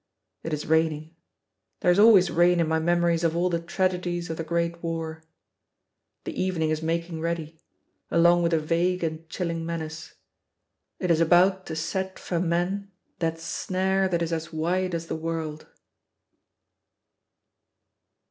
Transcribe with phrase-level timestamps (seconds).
[0.41, 1.15] It is raining
[1.81, 5.21] there is always rain in my memories of all the tragedies of the great war.
[6.23, 7.59] The evening is making ready,
[8.09, 10.15] along with a vague and chilling menace;
[10.97, 15.15] it is about to set for men that snare that is as wide as the
[15.15, 15.67] world.